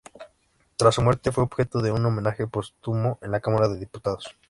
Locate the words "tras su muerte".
0.77-1.31